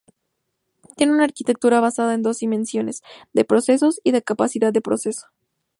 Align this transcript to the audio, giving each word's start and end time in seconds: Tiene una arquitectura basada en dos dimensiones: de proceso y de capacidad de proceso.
Tiene 0.97 1.13
una 1.13 1.25
arquitectura 1.25 1.79
basada 1.79 2.15
en 2.15 2.23
dos 2.23 2.39
dimensiones: 2.39 3.03
de 3.33 3.45
proceso 3.45 3.91
y 4.03 4.09
de 4.13 4.23
capacidad 4.23 4.73
de 4.73 4.81
proceso. 4.81 5.27